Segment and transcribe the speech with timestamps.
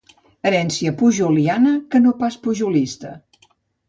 [0.49, 3.13] Herència pujoliana, que no pas pujolista.